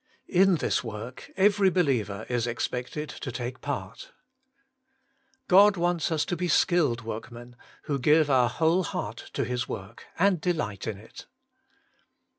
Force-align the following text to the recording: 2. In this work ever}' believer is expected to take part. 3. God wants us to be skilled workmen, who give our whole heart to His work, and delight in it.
2. 0.25 0.33
In 0.33 0.55
this 0.55 0.83
work 0.83 1.29
ever}' 1.37 1.69
believer 1.69 2.25
is 2.27 2.47
expected 2.47 3.07
to 3.07 3.31
take 3.31 3.61
part. 3.61 4.11
3. 5.45 5.45
God 5.47 5.77
wants 5.77 6.11
us 6.11 6.25
to 6.25 6.35
be 6.35 6.47
skilled 6.47 7.03
workmen, 7.03 7.55
who 7.83 7.99
give 7.99 8.27
our 8.27 8.49
whole 8.49 8.81
heart 8.81 9.29
to 9.33 9.43
His 9.45 9.69
work, 9.69 10.05
and 10.17 10.41
delight 10.41 10.87
in 10.87 10.97
it. 10.97 11.27